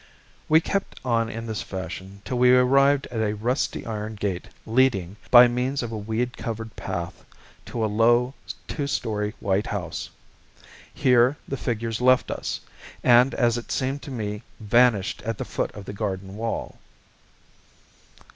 [0.49, 5.15] We kept on in this fashion till we arrived at a rusty iron gate leading,
[5.29, 7.23] by means of a weed covered path,
[7.67, 8.33] to a low,
[8.67, 10.09] two storied white house.
[10.91, 12.61] Here the figures left us,
[13.03, 16.79] and as it seemed to me vanished at the foot of the garden wall.